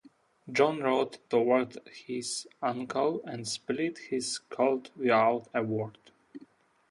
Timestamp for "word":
5.61-5.99